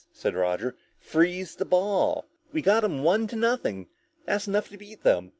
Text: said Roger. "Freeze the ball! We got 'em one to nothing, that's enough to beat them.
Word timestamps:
said 0.11 0.33
Roger. 0.33 0.75
"Freeze 0.99 1.55
the 1.55 1.63
ball! 1.63 2.25
We 2.51 2.63
got 2.63 2.83
'em 2.83 3.03
one 3.03 3.27
to 3.27 3.35
nothing, 3.35 3.87
that's 4.25 4.47
enough 4.47 4.67
to 4.69 4.77
beat 4.77 5.03
them. 5.03 5.29